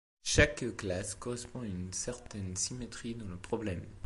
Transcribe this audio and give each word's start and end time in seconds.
Chaque 0.23 0.65
classe 0.77 1.13
correspond 1.13 1.61
à 1.61 1.67
une 1.67 1.93
certaine 1.93 2.55
symétrie 2.55 3.13
dans 3.13 3.27
le 3.27 3.37
problème. 3.37 3.83